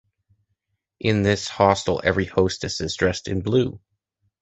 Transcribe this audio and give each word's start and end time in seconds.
In 0.99 1.21
this 1.21 1.47
hostel 1.47 2.01
every 2.03 2.25
hostess 2.25 2.81
is 2.81 2.95
dressed 2.95 3.27
in 3.27 3.41
blue. 3.41 3.79